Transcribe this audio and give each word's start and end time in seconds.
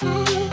time. 0.00 0.49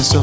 When 0.00 0.22